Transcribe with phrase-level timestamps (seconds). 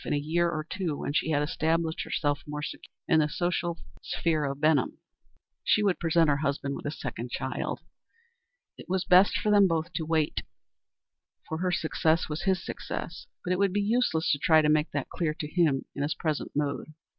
[0.03, 3.77] In a year or two, when she had established herself more securely in the social
[4.01, 4.97] sphere of Benham,
[5.63, 7.81] she would present her husband with a second child.
[8.79, 10.41] It was best for them both to wait,
[11.47, 14.89] for her success was his success; but it would be useless to try to make
[14.89, 16.95] that clear to him in his present mood.